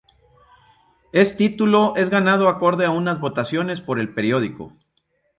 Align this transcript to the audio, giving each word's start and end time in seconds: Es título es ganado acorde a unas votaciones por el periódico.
Es 1.11 1.37
título 1.37 1.93
es 1.95 2.09
ganado 2.09 2.49
acorde 2.49 2.85
a 2.87 2.89
unas 2.89 3.19
votaciones 3.19 3.81
por 3.81 3.99
el 3.99 4.11
periódico. 4.15 4.73